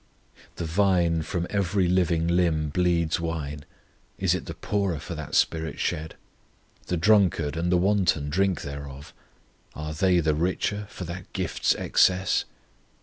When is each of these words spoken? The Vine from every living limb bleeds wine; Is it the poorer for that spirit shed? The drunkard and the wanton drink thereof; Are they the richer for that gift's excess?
The 0.55 0.65
Vine 0.65 1.21
from 1.21 1.45
every 1.51 1.87
living 1.87 2.27
limb 2.27 2.69
bleeds 2.69 3.19
wine; 3.19 3.65
Is 4.17 4.33
it 4.33 4.47
the 4.47 4.55
poorer 4.55 4.97
for 4.97 5.13
that 5.13 5.35
spirit 5.35 5.79
shed? 5.79 6.15
The 6.87 6.97
drunkard 6.97 7.55
and 7.55 7.71
the 7.71 7.77
wanton 7.77 8.31
drink 8.31 8.61
thereof; 8.63 9.13
Are 9.75 9.93
they 9.93 10.19
the 10.19 10.33
richer 10.33 10.87
for 10.89 11.03
that 11.03 11.31
gift's 11.33 11.75
excess? 11.75 12.45